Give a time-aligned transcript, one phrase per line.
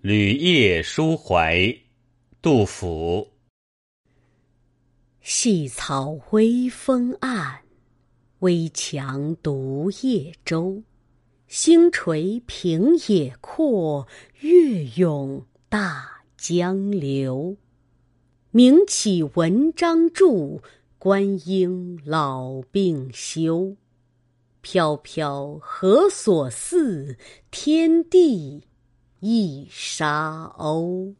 [0.00, 1.76] 旅夜书怀，
[2.40, 3.32] 杜甫。
[5.20, 7.62] 细草微风岸，
[8.38, 10.84] 危樯独夜舟。
[11.48, 14.06] 星垂平野阔，
[14.38, 17.56] 月涌大江流。
[18.52, 20.62] 名岂文章著，
[21.00, 23.76] 观应老病休。
[24.60, 27.16] 飘飘何所似？
[27.50, 28.67] 天地
[29.20, 31.14] 一沙鸥。